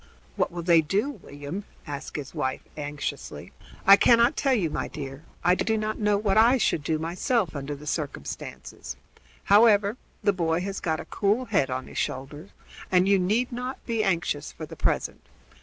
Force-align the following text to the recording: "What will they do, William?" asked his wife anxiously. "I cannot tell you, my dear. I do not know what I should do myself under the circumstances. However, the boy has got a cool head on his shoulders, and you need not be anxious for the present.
"What 0.35 0.51
will 0.51 0.63
they 0.63 0.81
do, 0.81 1.11
William?" 1.11 1.63
asked 1.85 2.15
his 2.15 2.33
wife 2.33 2.63
anxiously. 2.75 3.51
"I 3.85 3.97
cannot 3.97 4.35
tell 4.35 4.55
you, 4.55 4.71
my 4.71 4.87
dear. 4.87 5.25
I 5.43 5.53
do 5.53 5.77
not 5.77 5.99
know 5.99 6.17
what 6.17 6.39
I 6.39 6.57
should 6.57 6.83
do 6.83 6.97
myself 6.97 7.55
under 7.55 7.75
the 7.75 7.85
circumstances. 7.85 8.95
However, 9.43 9.97
the 10.23 10.33
boy 10.33 10.61
has 10.61 10.79
got 10.79 10.99
a 10.99 11.05
cool 11.05 11.45
head 11.45 11.69
on 11.69 11.85
his 11.85 11.99
shoulders, 11.99 12.49
and 12.91 13.07
you 13.07 13.19
need 13.19 13.51
not 13.51 13.77
be 13.85 14.03
anxious 14.03 14.51
for 14.51 14.65
the 14.65 14.75
present. 14.75 15.21